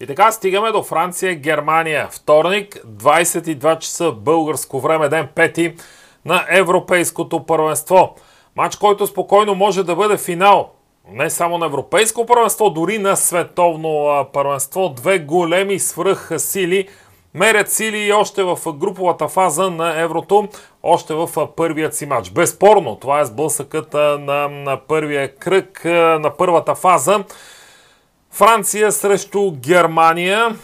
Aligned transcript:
И 0.00 0.06
така 0.06 0.32
стигаме 0.32 0.72
до 0.72 0.82
Франция, 0.82 1.34
Германия. 1.34 2.08
Вторник, 2.10 2.74
22 2.86 3.78
часа 3.78 4.12
българско 4.12 4.80
време, 4.80 5.08
ден 5.08 5.28
5 5.34 5.80
на 6.24 6.44
Европейското 6.48 7.46
първенство. 7.46 8.14
Матч, 8.56 8.76
който 8.76 9.06
спокойно 9.06 9.54
може 9.54 9.82
да 9.82 9.96
бъде 9.96 10.16
финал. 10.16 10.70
Не 11.10 11.30
само 11.30 11.58
на 11.58 11.66
Европейско 11.66 12.26
първенство, 12.26 12.70
дори 12.70 12.98
на 12.98 13.16
Световно 13.16 14.26
първенство. 14.32 14.88
Две 14.96 15.18
големи 15.18 15.78
свръх 15.78 16.30
сили 16.36 16.88
мерят 17.34 17.70
сили 17.70 17.98
и 17.98 18.12
още 18.12 18.42
в 18.42 18.58
груповата 18.72 19.28
фаза 19.28 19.70
на 19.70 20.00
Еврото, 20.00 20.48
още 20.82 21.14
в 21.14 21.28
първият 21.56 21.94
си 21.94 22.06
матч. 22.06 22.30
Безспорно, 22.30 22.96
това 22.96 23.20
е 23.20 23.24
сблъсъкът 23.24 23.94
на, 23.94 24.48
на 24.48 24.80
първия 24.88 25.36
кръг 25.36 25.84
на 26.20 26.30
първата 26.38 26.74
фаза. 26.74 27.24
Франция 28.34 28.92
срещу 28.92 29.50
Германия. 29.50 30.56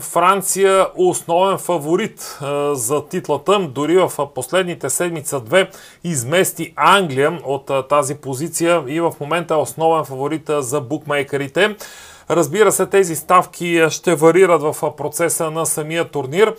Франция 0.00 0.86
основен 0.96 1.58
фаворит 1.58 2.38
за 2.72 3.04
титлата. 3.08 3.58
Дори 3.58 3.96
в 3.96 4.28
последните 4.34 4.90
седмица-две 4.90 5.70
измести 6.04 6.72
Англия 6.76 7.38
от 7.44 7.88
тази 7.88 8.14
позиция 8.14 8.84
и 8.86 9.00
в 9.00 9.12
момента 9.20 9.54
е 9.54 9.56
основен 9.56 10.04
фаворит 10.04 10.50
за 10.58 10.80
букмейкерите. 10.80 11.76
Разбира 12.30 12.72
се, 12.72 12.86
тези 12.86 13.16
ставки 13.16 13.84
ще 13.90 14.14
варират 14.14 14.62
в 14.62 14.96
процеса 14.96 15.50
на 15.50 15.66
самия 15.66 16.04
турнир. 16.04 16.54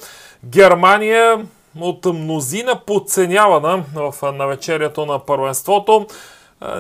Германия 0.46 1.46
от 1.80 2.06
мнозина 2.06 2.80
подценявана 2.86 3.84
в 3.96 4.32
навечерието 4.34 5.06
на 5.06 5.20
първенството. 5.20 6.08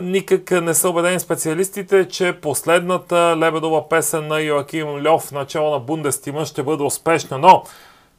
Никак 0.02 0.52
не 0.52 0.74
са 0.74 0.90
убедени 0.90 1.20
специалистите, 1.20 2.08
че 2.08 2.34
последната 2.42 3.36
лебедова 3.38 3.90
песен 3.90 4.28
на 4.28 4.40
Йоаким 4.40 5.08
Льов, 5.08 5.32
начало 5.32 5.72
на 5.72 5.80
Бундестима, 5.80 6.46
ще 6.46 6.64
бъде 6.64 6.84
успешна. 6.84 7.38
Но 7.38 7.64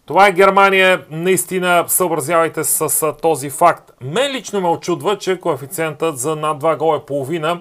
това 0.07 0.29
е 0.29 0.33
Германия. 0.33 1.05
Наистина 1.11 1.85
съобразявайте 1.89 2.65
с 2.65 3.13
този 3.23 3.51
факт. 3.51 3.93
Мен 4.01 4.33
лично 4.33 4.61
ме 4.61 4.69
очудва, 4.69 5.19
че 5.19 5.41
коефициентът 5.41 6.19
за 6.19 6.37
над 6.37 6.63
2 6.63 6.77
гола 6.77 6.97
и 6.97 7.07
половина 7.07 7.61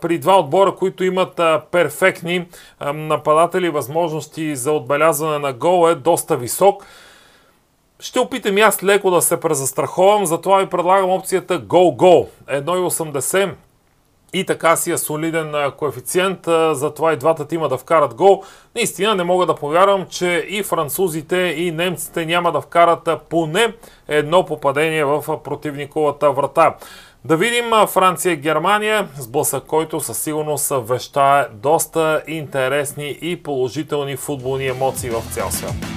при 0.00 0.18
два 0.18 0.38
отбора, 0.38 0.74
които 0.74 1.04
имат 1.04 1.40
перфектни 1.70 2.46
нападатели, 2.94 3.70
възможности 3.70 4.56
за 4.56 4.72
отбелязване 4.72 5.38
на 5.38 5.52
гол 5.52 5.90
е 5.90 5.94
доста 5.94 6.36
висок. 6.36 6.86
Ще 8.00 8.20
опитам 8.20 8.58
и 8.58 8.60
аз 8.60 8.82
леко 8.82 9.10
да 9.10 9.22
се 9.22 9.40
презастраховам, 9.40 10.26
затова 10.26 10.58
ви 10.58 10.66
предлагам 10.66 11.10
опцията 11.10 11.58
гол-гол. 11.58 12.28
1,80 12.48 13.50
и 14.32 14.46
така 14.46 14.76
си 14.76 14.92
е 14.92 14.98
солиден 14.98 15.54
коефициент, 15.78 16.38
затова 16.72 17.12
и 17.12 17.16
двата 17.16 17.48
тима 17.48 17.68
да 17.68 17.78
вкарат 17.78 18.14
гол. 18.14 18.42
Наистина 18.74 19.14
не 19.14 19.24
мога 19.24 19.46
да 19.46 19.54
повярвам, 19.54 20.06
че 20.10 20.46
и 20.48 20.62
французите 20.62 21.36
и 21.36 21.72
немците 21.72 22.26
няма 22.26 22.52
да 22.52 22.60
вкарат 22.60 23.08
поне 23.28 23.74
едно 24.08 24.46
попадение 24.46 25.04
в 25.04 25.42
противниковата 25.44 26.30
врата. 26.30 26.76
Да 27.24 27.36
видим 27.36 27.70
Франция-Германия, 27.88 29.08
сблъсък 29.18 29.64
който 29.64 30.00
със 30.00 30.18
сигурност 30.18 30.72
вещае 30.76 31.46
доста 31.52 32.22
интересни 32.26 33.18
и 33.22 33.42
положителни 33.42 34.16
футболни 34.16 34.66
емоции 34.66 35.10
в 35.10 35.22
цял 35.34 35.50
свят. 35.50 35.89